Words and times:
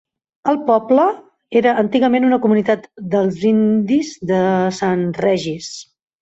El 0.51 0.55
poble 0.69 1.03
era 1.61 1.73
antigament 1.81 2.25
una 2.29 2.39
comunitat 2.45 2.87
del 3.11 3.29
indis 3.51 4.11
de 4.33 4.41
Sant 4.81 5.05
Regis. 5.29 5.71